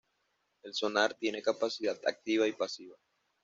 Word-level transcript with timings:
El 0.63 0.73
Sonar 0.73 1.13
tiene 1.13 1.43
capacidad 1.43 1.95
activa 2.07 2.47
y 2.47 2.53
pasiva. 2.53 2.97